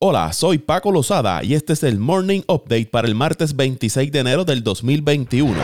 Hola, 0.00 0.32
soy 0.32 0.58
Paco 0.58 0.92
Lozada 0.92 1.42
y 1.42 1.54
este 1.54 1.72
es 1.72 1.82
el 1.82 1.98
Morning 1.98 2.42
Update 2.46 2.86
para 2.86 3.08
el 3.08 3.16
martes 3.16 3.56
26 3.56 4.12
de 4.12 4.20
enero 4.20 4.44
del 4.44 4.62
2021. 4.62 5.56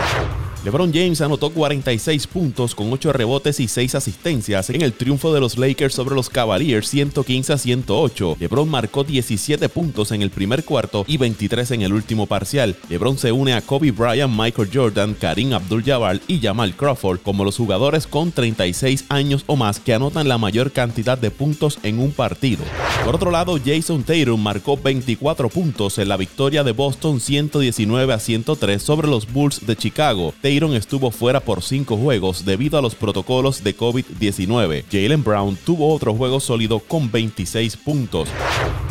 LeBron 0.64 0.94
James 0.94 1.20
anotó 1.20 1.50
46 1.50 2.26
puntos 2.26 2.74
con 2.74 2.90
8 2.90 3.12
rebotes 3.12 3.60
y 3.60 3.68
6 3.68 3.96
asistencias 3.96 4.70
en 4.70 4.80
el 4.80 4.94
triunfo 4.94 5.34
de 5.34 5.40
los 5.40 5.58
Lakers 5.58 5.92
sobre 5.92 6.14
los 6.14 6.30
Cavaliers 6.30 6.88
115 6.88 7.52
a 7.52 7.58
108. 7.58 8.36
LeBron 8.40 8.70
marcó 8.70 9.04
17 9.04 9.68
puntos 9.68 10.10
en 10.12 10.22
el 10.22 10.30
primer 10.30 10.64
cuarto 10.64 11.04
y 11.06 11.18
23 11.18 11.72
en 11.72 11.82
el 11.82 11.92
último 11.92 12.24
parcial. 12.24 12.76
LeBron 12.88 13.18
se 13.18 13.30
une 13.30 13.52
a 13.52 13.60
Kobe 13.60 13.90
Bryant, 13.90 14.32
Michael 14.34 14.70
Jordan, 14.72 15.12
Karim 15.12 15.52
Abdul-Jabbar 15.52 16.22
y 16.28 16.40
Jamal 16.40 16.74
Crawford 16.74 17.20
como 17.20 17.44
los 17.44 17.58
jugadores 17.58 18.06
con 18.06 18.32
36 18.32 19.04
años 19.10 19.44
o 19.46 19.56
más 19.56 19.80
que 19.80 19.92
anotan 19.92 20.28
la 20.28 20.38
mayor 20.38 20.72
cantidad 20.72 21.18
de 21.18 21.30
puntos 21.30 21.78
en 21.82 21.98
un 21.98 22.12
partido. 22.12 22.64
Por 23.04 23.14
otro 23.14 23.30
lado, 23.30 23.58
Jason 23.62 24.02
Tatum 24.02 24.42
marcó 24.42 24.78
24 24.78 25.50
puntos 25.50 25.98
en 25.98 26.08
la 26.08 26.16
victoria 26.16 26.64
de 26.64 26.72
Boston 26.72 27.20
119 27.20 28.14
a 28.14 28.18
103 28.18 28.82
sobre 28.82 29.08
los 29.08 29.30
Bulls 29.30 29.66
de 29.66 29.76
Chicago 29.76 30.32
estuvo 30.54 31.10
fuera 31.10 31.40
por 31.40 31.62
cinco 31.62 31.96
juegos 31.96 32.44
debido 32.44 32.78
a 32.78 32.82
los 32.82 32.94
protocolos 32.94 33.64
de 33.64 33.76
COVID-19. 33.76 34.84
Jalen 34.90 35.24
Brown 35.24 35.56
tuvo 35.56 35.92
otro 35.92 36.14
juego 36.14 36.38
sólido 36.38 36.78
con 36.78 37.10
26 37.10 37.76
puntos. 37.78 38.28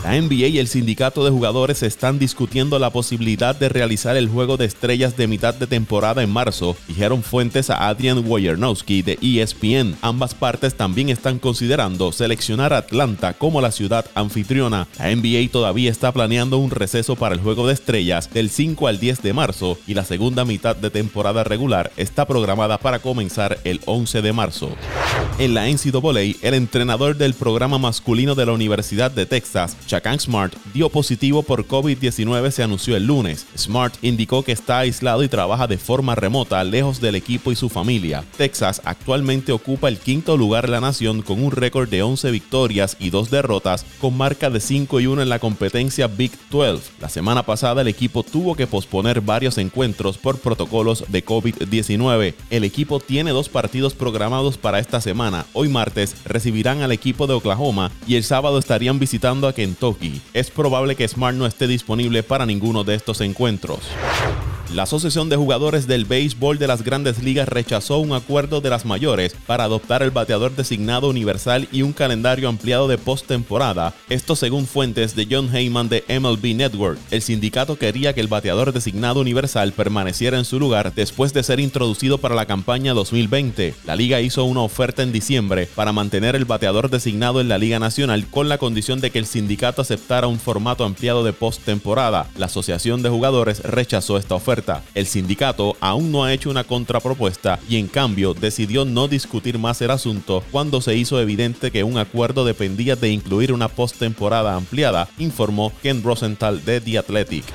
La 0.04 0.20
NBA 0.20 0.48
y 0.48 0.60
el 0.60 0.68
sindicato 0.68 1.24
de 1.24 1.32
jugadores 1.32 1.82
están 1.82 2.20
discutiendo 2.20 2.78
la 2.78 2.90
posibilidad 2.90 3.56
de 3.56 3.70
realizar 3.70 4.18
el 4.18 4.28
juego 4.28 4.58
de 4.58 4.66
estrellas 4.66 5.16
de 5.16 5.28
mitad 5.28 5.54
de 5.54 5.66
temporada 5.66 6.22
en 6.22 6.30
marzo, 6.30 6.76
dijeron 6.90 7.24
fuentes 7.24 7.70
a 7.70 7.88
Adrian 7.88 8.18
Wojnarowski 8.28 9.02
de 9.02 9.18
ESPN. 9.22 9.96
Ambas 10.02 10.36
partes 10.36 10.76
también 10.76 11.08
están 11.08 11.40
considerando 11.40 12.12
seleccionar 12.12 12.74
a 12.74 12.80
Atlanta 12.80 13.32
como 13.32 13.62
la 13.62 13.72
ciudad 13.72 14.06
anfitriona. 14.14 14.90
La 15.00 15.16
NBA 15.16 15.50
todavía 15.50 15.90
está 15.90 16.12
planeando 16.12 16.58
un 16.58 16.72
receso 16.72 17.16
para 17.16 17.34
el 17.34 17.40
juego 17.40 17.66
de 17.66 17.74
estrellas 17.74 18.30
del 18.34 18.50
5 18.50 18.90
al 18.90 19.00
10 19.00 19.22
de 19.22 19.32
marzo 19.32 19.78
y 19.88 19.94
la 19.94 20.04
segunda 20.04 20.44
mitad 20.44 20.76
de 20.76 20.90
temporada 20.90 21.46
regular 21.46 21.94
está 21.96 22.26
programada 22.26 22.78
para 22.78 23.00
comenzar 23.00 23.58
el 23.64 23.80
11 23.86 24.22
de 24.22 24.34
marzo. 24.34 24.70
En 25.40 25.54
la 25.54 25.70
NCAA, 25.70 26.36
el 26.42 26.54
entrenador 26.56 27.16
del 27.16 27.36
programa 27.36 27.78
masculino 27.78 28.36
de 28.36 28.46
la 28.46 28.52
Universidad 28.52 29.10
de 29.10 29.26
Texas, 29.26 29.78
Chacan 29.94 30.20
Smart, 30.20 30.56
dio 30.74 30.90
positivo 30.90 31.44
por 31.44 31.68
COVID-19 31.68 32.50
se 32.50 32.64
anunció 32.64 32.98
el 32.98 33.06
lunes. 33.06 33.46
Smart 33.56 33.94
indicó 34.02 34.42
que 34.42 34.52
está 34.52 34.80
aislado 34.80 35.22
y 35.22 35.28
trabaja 35.28 35.68
de 35.68 35.78
forma 35.78 36.16
remota 36.16 36.64
lejos 36.64 37.00
del 37.00 37.14
equipo 37.14 37.52
y 37.52 37.56
su 37.56 37.70
familia. 37.70 38.24
Texas 38.36 38.82
actualmente 38.86 39.52
ocupa 39.52 39.90
el 39.90 40.00
quinto 40.00 40.36
lugar 40.36 40.66
en 40.66 40.72
la 40.72 40.82
nación 40.82 41.22
con 41.22 41.44
un 41.44 41.52
récord 41.52 41.88
de 41.88 42.02
11 42.02 42.32
victorias 42.32 42.98
y 43.00 43.12
2 43.12 43.30
derrotas, 43.30 43.86
con 44.02 44.18
marca 44.18 44.50
de 44.50 44.62
5 44.62 45.00
y 45.00 45.06
1 45.06 45.22
en 45.22 45.30
la 45.30 45.38
competencia 45.38 46.08
Big 46.08 46.32
12. 46.50 46.94
La 47.00 47.10
semana 47.10 47.44
pasada 47.44 47.84
el 47.84 47.88
equipo 47.88 48.24
tuvo 48.24 48.56
que 48.56 48.66
posponer 48.66 49.22
varios 49.22 49.60
encuentros 49.60 50.18
por 50.18 50.40
protocolos 50.40 51.06
de 51.10 51.24
COVID. 51.24 51.34
COVID-19. 51.44 52.34
El 52.50 52.64
equipo 52.64 53.00
tiene 53.00 53.30
dos 53.30 53.50
partidos 53.50 53.94
programados 53.94 54.58
para 54.58 54.80
esta 54.80 55.02
semana. 55.02 55.46
Hoy 55.54 55.70
martes 55.70 56.16
recibirán 56.26 56.82
al 56.82 56.92
equipo 56.92 57.28
de 57.28 57.34
Oklahoma 57.34 57.92
y 58.08 58.16
el 58.16 58.24
sábado 58.24 58.58
estarían 58.58 58.98
visitando 58.98 59.48
a 59.48 59.54
Kentucky. 59.54 59.83
Es 60.34 60.50
probable 60.50 60.96
que 60.96 61.08
Smart 61.08 61.36
no 61.36 61.46
esté 61.46 61.68
disponible 61.68 62.24
para 62.24 62.46
ninguno 62.46 62.84
de 62.84 62.96
estos 62.96 63.20
encuentros. 63.20 63.80
La 64.72 64.84
Asociación 64.84 65.30
de 65.30 65.36
Jugadores 65.36 65.86
del 65.86 66.06
Béisbol 66.06 66.58
de 66.58 66.66
las 66.68 66.84
Grandes 66.84 67.22
Ligas 67.22 67.48
rechazó 67.48 68.00
un 68.00 68.14
acuerdo 68.14 68.60
de 68.60 68.72
las 68.72 68.86
mayores 68.86 69.36
para 69.46 69.66
adoptar 69.66 70.02
el 70.02 70.10
bateador 70.10 70.56
designado 70.56 71.10
universal 71.10 71.68
y 71.72 71.84
un 71.84 71.94
calendario 71.94 72.50
ampliado 72.50 72.88
de 72.88 72.98
postemporada, 72.98 73.94
esto 74.10 74.36
según 74.36 74.66
fuentes 74.66 75.16
de 75.16 75.28
John 75.30 75.54
Heyman 75.54 75.90
de 75.90 76.04
MLB 76.08 76.56
Network. 76.56 76.98
El 77.12 77.22
sindicato 77.22 77.78
quería 77.78 78.14
que 78.14 78.22
el 78.22 78.28
bateador 78.28 78.74
designado 78.74 79.20
universal 79.22 79.74
permaneciera 79.74 80.40
en 80.40 80.46
su 80.46 80.60
lugar 80.60 80.94
después 80.96 81.34
de 81.34 81.44
ser 81.44 81.60
introducido 81.60 82.18
para 82.18 82.34
la 82.34 82.48
campaña 82.48 82.94
2020. 82.94 83.76
La 83.86 83.96
liga 83.96 84.22
hizo 84.22 84.44
una 84.46 84.62
oferta 84.62 85.04
en 85.04 85.12
diciembre 85.12 85.68
para 85.76 85.92
mantener 85.92 86.36
el 86.36 86.46
bateador 86.46 86.90
designado 86.90 87.42
en 87.42 87.50
la 87.50 87.60
Liga 87.60 87.78
Nacional 87.80 88.26
con 88.28 88.50
la 88.50 88.58
condición 88.58 89.02
de 89.02 89.12
que 89.12 89.20
el 89.20 89.28
sindicato 89.28 89.84
aceptara 89.84 90.28
un 90.28 90.40
formato 90.40 90.84
ampliado 90.84 91.24
de 91.24 91.34
postemporada. 91.34 92.28
La 92.38 92.48
Asociación 92.48 93.04
de 93.04 93.10
Jugadores 93.10 93.60
rechazó 93.60 94.18
esta 94.18 94.34
oferta. 94.36 94.53
El 94.94 95.08
sindicato 95.08 95.76
aún 95.80 96.12
no 96.12 96.24
ha 96.24 96.34
hecho 96.34 96.50
una 96.50 96.64
contrapropuesta 96.64 97.60
y 97.68 97.78
en 97.78 97.88
cambio 97.88 98.34
decidió 98.34 98.86
no 98.86 99.08
discutir 99.08 99.58
más 99.58 99.82
el 99.82 99.90
asunto 99.90 100.44
cuando 100.52 100.80
se 100.82 100.96
hizo 100.96 101.20
evidente 101.20 101.72
que 101.72 101.84
un 101.84 101.98
acuerdo 101.98 102.46
dependía 102.46 102.96
de 102.96 103.10
incluir 103.10 103.52
una 103.52 103.68
postemporada 103.68 104.56
ampliada, 104.56 105.08
informó 105.18 105.72
Ken 105.82 106.04
Rosenthal 106.04 106.64
de 106.64 106.82
The 106.82 107.00
Athletic. 107.00 107.46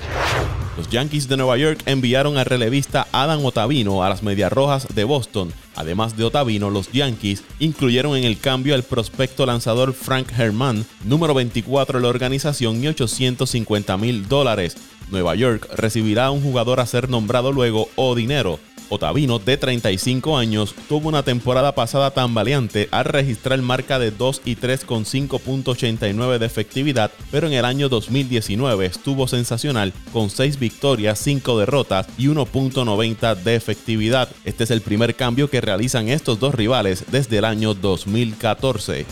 Los 0.79 0.89
Yankees 0.91 1.27
de 1.27 1.37
Nueva 1.37 1.57
York 1.57 1.83
enviaron 1.87 2.37
al 2.37 2.47
relevista 2.47 3.09
Adam 3.11 3.45
Otavino 3.45 4.05
a 4.05 4.09
las 4.09 4.23
Medias 4.23 4.53
Rojas 4.53 4.87
de 4.95 5.03
Boston. 5.03 5.53
Además 5.75 6.17
de 6.17 6.23
Otavino, 6.23 6.71
los 6.71 6.93
Yankees 6.93 7.43
incluyeron 7.59 8.17
en 8.17 8.23
el 8.23 8.39
cambio 8.39 8.77
al 8.77 8.85
prospecto 8.85 9.45
lanzador 9.45 9.93
Frank 9.93 10.29
Herman, 10.39 10.87
número 11.05 11.35
24 11.35 11.99
de 11.99 12.03
la 12.05 12.09
organización, 12.09 12.83
y 12.83 12.87
850 12.87 13.97
mil 13.97 14.29
dólares. 14.29 14.77
Nueva 15.11 15.35
York 15.35 15.69
recibirá 15.77 16.27
a 16.27 16.31
un 16.31 16.43
jugador 16.43 16.81
a 16.81 16.87
ser 16.87 17.09
nombrado 17.09 17.53
luego 17.53 17.89
o 17.97 18.15
dinero. 18.15 18.59
Otavino, 18.91 19.39
de 19.39 19.57
35 19.57 20.39
años, 20.39 20.75
tuvo 20.89 21.09
una 21.09 21.23
temporada 21.23 21.75
pasada 21.75 22.11
tan 22.11 22.35
valiente 22.35 22.89
al 22.91 23.05
registrar 23.05 23.61
marca 23.61 23.99
de 23.99 24.11
2 24.11 24.43
y 24.45 24.57
3 24.57 24.85
con 24.85 25.05
5.89 25.05 26.39
de 26.39 26.47
efectividad, 26.47 27.11
pero 27.31 27.47
en 27.47 27.53
el 27.53 27.65
año 27.65 27.89
2019 27.89 28.87
estuvo 28.87 29.29
sensacional 29.29 29.93
con 30.13 30.31
6 30.31 30.59
victorias, 30.59 31.19
5 31.19 31.59
derrotas 31.59 32.07
y 32.17 32.29
1.90 32.29 33.37
de 33.37 33.57
efectividad. 33.57 34.29
Este 34.45 34.65
es 34.65 34.71
el 34.71 34.81
primer 34.81 35.15
cambio 35.15 35.51
que 35.51 35.61
realizan 35.61 36.09
estos 36.09 36.41
dos 36.41 36.55
rivales 36.55 37.05
desde 37.11 37.39
el 37.39 37.45
año 37.45 37.75
2014. 37.75 39.07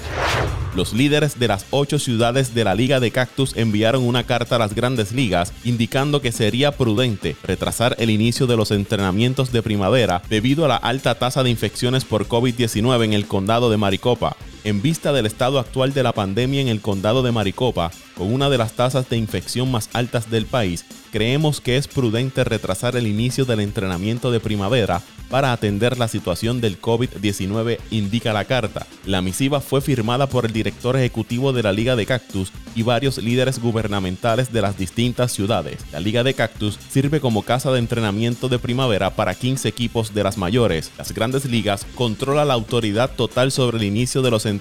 Los 0.77 0.93
líderes 0.93 1.39
de 1.39 1.49
las 1.49 1.65
ocho 1.71 1.99
ciudades 1.99 2.55
de 2.55 2.63
la 2.63 2.75
Liga 2.75 3.01
de 3.01 3.11
Cactus 3.11 3.57
enviaron 3.57 4.03
una 4.03 4.25
carta 4.25 4.57
a 4.57 4.59
las 4.59 4.75
grandes 4.75 5.11
ligas 5.11 5.55
indicando 5.65 6.21
que 6.21 6.33
sería 6.33 6.71
prudente 6.71 7.35
retrasar 7.45 7.97
el 7.99 8.11
inicio 8.11 8.47
de 8.47 8.59
los 8.59 8.71
entrenamientos 8.71 9.53
de 9.53 9.63
primavera 9.63 10.21
debido 10.29 10.67
a 10.67 10.69
la 10.69 10.77
alta 10.77 11.15
tasa 11.15 11.43
de 11.43 11.49
infecciones 11.49 12.05
por 12.05 12.29
COVID-19 12.29 13.05
en 13.07 13.15
el 13.15 13.27
condado 13.27 13.71
de 13.71 13.79
Maricopa. 13.79 14.37
En 14.67 14.83
vista 14.83 15.13
del 15.13 15.27
estado 15.27 15.61
actual 15.61 15.95
de 15.95 16.03
la 16.03 16.11
pandemia 16.11 16.61
en 16.61 16.67
el 16.67 16.81
condado 16.81 17.23
de 17.23 17.31
Maricopa, 17.31 17.93
con 18.17 18.35
una 18.35 18.51
de 18.51 18.59
las 18.59 18.73
tasas 18.73 19.09
de 19.09 19.17
infección 19.17 19.71
más 19.71 19.89
altas 19.93 20.29
del 20.29 20.45
país, 20.45 20.85
creemos 21.13 21.61
que 21.61 21.77
es 21.77 21.87
prudente 21.87 22.43
retrasar 22.43 22.97
el 22.97 23.07
inicio 23.07 23.45
del 23.45 23.61
entrenamiento 23.61 24.33
de 24.33 24.41
primavera 24.41 25.03
para 25.31 25.53
atender 25.53 25.99
la 25.99 26.09
situación 26.09 26.61
del 26.61 26.81
COVID-19, 26.81 27.79
indica 27.91 28.33
la 28.33 28.45
carta. 28.45 28.87
La 29.05 29.23
misiva 29.23 29.61
fue 29.61 29.81
firmada 29.81 30.29
por 30.29 30.47
el 30.47 30.53
director 30.53 30.97
ejecutivo 30.97 31.53
de 31.53 31.63
la 31.63 31.73
Liga 31.73 31.97
de 31.97 32.07
Cactus 32.07 32.53
y 32.75 32.83
varios 32.83 33.19
líderes 33.19 33.59
gubernamentales 33.61 34.53
de 34.53 34.63
las 34.63 34.79
distintas 34.79 35.33
ciudades. 35.33 35.85
La 35.93 36.01
Liga 36.01 36.23
de 36.23 36.35
Cactus 36.35 36.79
sirve 36.89 37.21
como 37.21 37.43
casa 37.43 37.73
de 37.73 37.79
entrenamiento 37.79 38.49
de 38.49 38.59
primavera 38.59 39.11
para 39.11 39.35
15 39.35 39.69
equipos 39.69 40.15
de 40.15 40.23
las 40.23 40.39
mayores. 40.39 40.93
Las 40.99 41.13
grandes 41.13 41.45
ligas 41.45 41.87
controla 41.95 42.45
la 42.45 42.55
autoridad 42.55 43.11
total 43.11 43.51
sobre 43.51 43.79
el 43.79 43.85
inicio 43.85 44.23
de 44.23 44.31
los 44.31 44.47
entrenamientos 44.47 44.56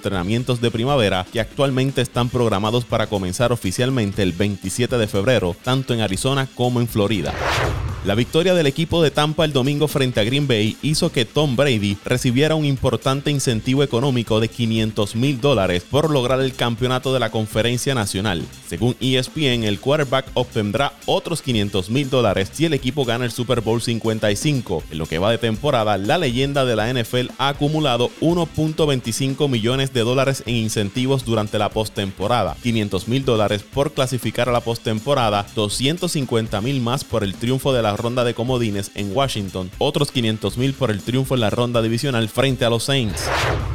de 0.60 0.70
primavera 0.70 1.26
que 1.32 1.40
actualmente 1.40 2.00
están 2.00 2.28
programados 2.28 2.84
para 2.84 3.06
comenzar 3.06 3.52
oficialmente 3.52 4.22
el 4.22 4.32
27 4.32 4.98
de 4.98 5.06
febrero, 5.06 5.56
tanto 5.62 5.94
en 5.94 6.00
Arizona 6.00 6.48
como 6.54 6.80
en 6.80 6.88
Florida. 6.88 7.32
La 8.06 8.14
victoria 8.14 8.54
del 8.54 8.68
equipo 8.68 9.02
de 9.02 9.10
Tampa 9.10 9.44
el 9.44 9.52
domingo 9.52 9.88
frente 9.88 10.20
a 10.20 10.22
Green 10.22 10.46
Bay 10.46 10.76
hizo 10.80 11.10
que 11.10 11.24
Tom 11.24 11.56
Brady 11.56 11.96
recibiera 12.04 12.54
un 12.54 12.64
importante 12.64 13.32
incentivo 13.32 13.82
económico 13.82 14.38
de 14.38 14.46
500 14.46 15.16
mil 15.16 15.40
dólares 15.40 15.82
por 15.90 16.08
lograr 16.12 16.40
el 16.40 16.54
campeonato 16.54 17.12
de 17.12 17.18
la 17.18 17.30
conferencia 17.30 17.96
nacional. 17.96 18.44
Según 18.68 18.94
ESPN, 19.00 19.64
el 19.64 19.80
quarterback 19.80 20.26
obtendrá 20.34 20.92
otros 21.06 21.42
500 21.42 21.90
mil 21.90 22.08
dólares 22.08 22.48
si 22.52 22.66
el 22.66 22.74
equipo 22.74 23.04
gana 23.04 23.24
el 23.24 23.32
Super 23.32 23.60
Bowl 23.60 23.82
55. 23.82 24.84
En 24.92 24.98
lo 24.98 25.06
que 25.06 25.18
va 25.18 25.32
de 25.32 25.38
temporada, 25.38 25.98
la 25.98 26.16
leyenda 26.16 26.64
de 26.64 26.76
la 26.76 26.92
NFL 26.92 27.32
ha 27.38 27.48
acumulado 27.48 28.12
1.25 28.20 29.48
millones 29.48 29.92
de 29.92 30.02
dólares 30.02 30.44
en 30.46 30.54
incentivos 30.54 31.24
durante 31.24 31.58
la 31.58 31.70
postemporada, 31.70 32.56
500 32.62 33.08
mil 33.08 33.24
dólares 33.24 33.64
por 33.64 33.90
clasificar 33.90 34.48
a 34.48 34.52
la 34.52 34.60
postemporada, 34.60 35.44
250 35.56 36.60
mil 36.60 36.80
más 36.80 37.02
por 37.02 37.24
el 37.24 37.34
triunfo 37.34 37.72
de 37.72 37.82
la 37.82 37.95
ronda 37.96 38.24
de 38.24 38.34
comodines 38.34 38.90
en 38.94 39.14
Washington, 39.14 39.70
otros 39.78 40.10
500 40.10 40.58
mil 40.58 40.74
por 40.74 40.90
el 40.90 41.02
triunfo 41.02 41.34
en 41.34 41.40
la 41.40 41.50
ronda 41.50 41.82
divisional 41.82 42.28
frente 42.28 42.64
a 42.64 42.70
los 42.70 42.84
Saints. 42.84 43.24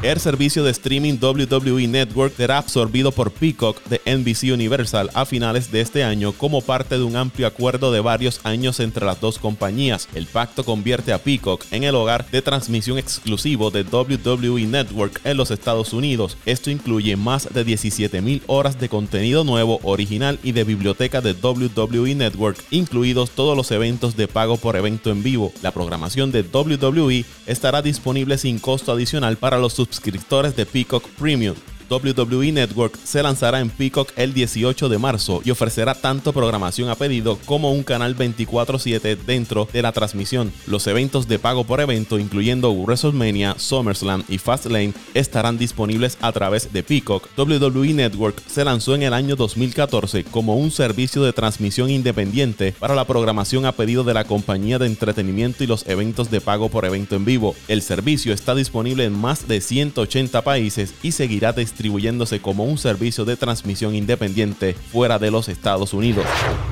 El 0.01 0.19
servicio 0.19 0.63
de 0.63 0.71
streaming 0.71 1.17
WWE 1.21 1.87
Network 1.87 2.35
será 2.35 2.57
absorbido 2.57 3.11
por 3.11 3.31
Peacock 3.31 3.83
de 3.85 4.01
NBC 4.05 4.53
Universal 4.53 5.11
a 5.13 5.25
finales 5.25 5.71
de 5.71 5.81
este 5.81 6.03
año 6.03 6.31
como 6.31 6.61
parte 6.61 6.97
de 6.97 7.03
un 7.03 7.15
amplio 7.15 7.47
acuerdo 7.47 7.91
de 7.91 7.99
varios 7.99 8.39
años 8.43 8.79
entre 8.79 9.05
las 9.05 9.21
dos 9.21 9.37
compañías. 9.37 10.07
El 10.15 10.25
pacto 10.25 10.63
convierte 10.63 11.13
a 11.13 11.19
Peacock 11.19 11.65
en 11.71 11.83
el 11.83 11.95
hogar 11.95 12.29
de 12.31 12.41
transmisión 12.41 12.97
exclusivo 12.97 13.71
de 13.71 13.83
WWE 13.83 14.65
Network 14.65 15.21
en 15.23 15.37
los 15.37 15.51
Estados 15.51 15.93
Unidos. 15.93 16.37
Esto 16.45 16.71
incluye 16.71 17.15
más 17.15 17.53
de 17.53 17.65
17.000 17.65 18.41
horas 18.47 18.79
de 18.79 18.89
contenido 18.89 19.43
nuevo, 19.43 19.79
original 19.83 20.39
y 20.43 20.51
de 20.51 20.63
biblioteca 20.63 21.21
de 21.21 21.33
WWE 21.33 22.15
Network, 22.15 22.57
incluidos 22.71 23.31
todos 23.31 23.55
los 23.55 23.71
eventos 23.71 24.10
de 24.15 24.27
pago 24.27 24.57
por 24.57 24.75
evento 24.75 25.11
en 25.11 25.23
vivo. 25.23 25.51
La 25.61 25.71
programación 25.71 26.31
de 26.31 26.41
WWE 26.41 27.25
estará 27.45 27.81
disponible 27.81 28.37
sin 28.37 28.59
costo 28.59 28.91
adicional 28.91 29.37
para 29.37 29.57
los 29.57 29.73
suscriptores 29.73 30.55
de 30.55 30.65
Peacock 30.65 31.07
Premium. 31.19 31.55
WWE 31.91 32.53
Network 32.53 32.97
se 33.03 33.21
lanzará 33.21 33.59
en 33.59 33.69
Peacock 33.69 34.13
el 34.15 34.33
18 34.33 34.87
de 34.87 34.97
marzo 34.97 35.41
y 35.43 35.51
ofrecerá 35.51 35.93
tanto 35.93 36.31
programación 36.31 36.87
a 36.87 36.95
pedido 36.95 37.37
como 37.45 37.73
un 37.73 37.83
canal 37.83 38.15
24/7 38.15 39.17
dentro 39.17 39.67
de 39.73 39.81
la 39.81 39.91
transmisión. 39.91 40.53
Los 40.67 40.87
eventos 40.87 41.27
de 41.27 41.37
pago 41.37 41.65
por 41.65 41.81
evento, 41.81 42.17
incluyendo 42.17 42.71
WrestleMania, 42.71 43.55
SummerSlam 43.57 44.23
y 44.29 44.37
Fastlane, 44.37 44.93
estarán 45.13 45.57
disponibles 45.57 46.17
a 46.21 46.31
través 46.31 46.71
de 46.71 46.81
Peacock. 46.81 47.27
WWE 47.37 47.93
Network 47.93 48.41
se 48.47 48.63
lanzó 48.63 48.95
en 48.95 49.03
el 49.03 49.13
año 49.13 49.35
2014 49.35 50.23
como 50.23 50.55
un 50.55 50.71
servicio 50.71 51.23
de 51.23 51.33
transmisión 51.33 51.89
independiente 51.89 52.73
para 52.79 52.95
la 52.95 53.05
programación 53.05 53.65
a 53.65 53.73
pedido 53.73 54.05
de 54.05 54.13
la 54.13 54.23
compañía 54.23 54.79
de 54.79 54.87
entretenimiento 54.87 55.65
y 55.65 55.67
los 55.67 55.85
eventos 55.87 56.31
de 56.31 56.39
pago 56.39 56.69
por 56.69 56.85
evento 56.85 57.17
en 57.17 57.25
vivo. 57.25 57.53
El 57.67 57.81
servicio 57.81 58.31
está 58.31 58.55
disponible 58.55 59.03
en 59.03 59.11
más 59.11 59.49
de 59.49 59.59
180 59.59 60.41
países 60.43 60.93
y 61.03 61.11
seguirá 61.11 61.51
distribuyendo 61.51 61.80
distribuyéndose 61.81 62.39
como 62.39 62.63
un 62.65 62.77
servicio 62.77 63.25
de 63.25 63.35
transmisión 63.35 63.95
independiente 63.95 64.75
fuera 64.91 65.17
de 65.17 65.31
los 65.31 65.49
Estados 65.49 65.95
Unidos. 65.95 66.25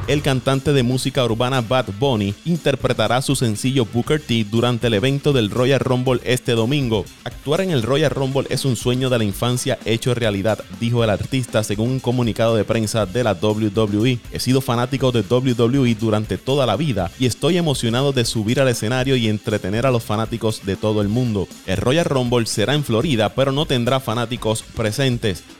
El 0.07 0.21
cantante 0.21 0.71
de 0.71 0.83
música 0.83 1.25
urbana 1.25 1.61
Bad 1.61 1.88
Bunny 2.00 2.35
interpretará 2.45 3.19
su 3.23 3.35
sencillo 3.35 3.88
Booker 3.91 4.21
T 4.21 4.45
durante 4.51 4.85
el 4.85 4.94
evento 4.94 5.33
del 5.33 5.50
Royal 5.50 5.79
Rumble 5.79 6.21
este 6.25 6.51
domingo. 6.51 7.06
Actuar 7.23 7.61
en 7.61 7.71
el 7.71 7.81
Royal 7.81 8.11
Rumble 8.11 8.45
es 8.51 8.65
un 8.65 8.75
sueño 8.75 9.09
de 9.09 9.17
la 9.17 9.23
infancia 9.23 9.79
hecho 9.83 10.13
realidad, 10.13 10.63
dijo 10.79 11.03
el 11.03 11.09
artista 11.09 11.63
según 11.63 11.89
un 11.89 12.00
comunicado 12.00 12.56
de 12.56 12.63
prensa 12.63 13.07
de 13.07 13.23
la 13.23 13.33
WWE. 13.33 14.19
He 14.31 14.39
sido 14.39 14.61
fanático 14.61 15.11
de 15.11 15.21
WWE 15.21 15.95
durante 15.95 16.38
toda 16.38 16.67
la 16.67 16.75
vida 16.75 17.09
y 17.19 17.25
estoy 17.25 17.57
emocionado 17.57 18.11
de 18.11 18.25
subir 18.25 18.61
al 18.61 18.67
escenario 18.67 19.15
y 19.15 19.27
entretener 19.27 19.88
a 19.88 19.91
los 19.91 20.03
fanáticos 20.03 20.63
de 20.67 20.75
todo 20.75 21.01
el 21.01 21.07
mundo. 21.07 21.47
El 21.65 21.77
Royal 21.77 22.06
Rumble 22.06 22.45
será 22.45 22.75
en 22.75 22.83
Florida, 22.83 23.29
pero 23.29 23.51
no 23.51 23.65
tendrá 23.65 24.00
fanáticos 24.00 24.61
presentes 24.75 24.98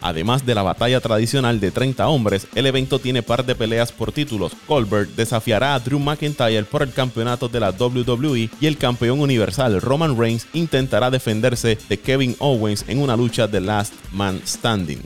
Además 0.02 0.46
de 0.46 0.54
la 0.54 0.64
batalla 0.64 1.00
tradicional 1.00 1.60
de 1.60 1.72
30 1.72 2.08
hombres, 2.08 2.48
el 2.56 2.66
evento 2.66 3.00
tiene 3.00 3.24
par 3.24 3.46
de 3.46 3.56
peleas 3.56 3.92
por 3.92 4.12
títulos. 4.12 4.52
Goldberg 4.68 5.10
desafiará 5.16 5.76
a 5.76 5.80
Drew 5.80 6.00
McIntyre 6.00 6.66
por 6.66 6.84
el 6.84 6.92
campeonato 6.92 7.48
de 7.48 7.60
la 7.60 7.72
WWE 7.72 8.50
y 8.60 8.66
el 8.66 8.78
campeón 8.78 9.22
universal 9.22 9.82
Roman 9.82 10.18
Reigns 10.18 10.48
intentará 10.54 11.10
defenderse 11.10 11.78
de 11.88 12.00
Kevin 12.00 12.36
Owens 12.40 12.84
en 12.88 13.02
una 13.02 13.16
lucha 13.16 13.48
de 13.48 13.62
Last 13.62 13.94
Man 14.12 14.42
Standing. 14.46 15.02